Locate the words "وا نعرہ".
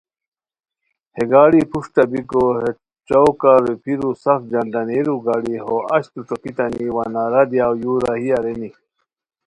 6.95-7.41